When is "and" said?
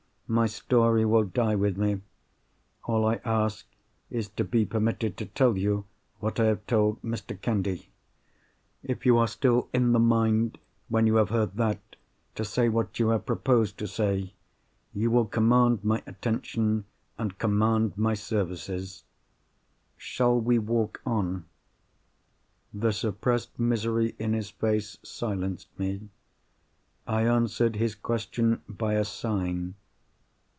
17.17-17.37